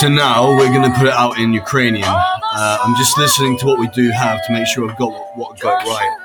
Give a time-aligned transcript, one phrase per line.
[0.00, 2.04] So now we're going to put it out in Ukrainian.
[2.04, 5.36] Uh, I'm just listening to what we do have to make sure I've got what,
[5.36, 6.16] what got right.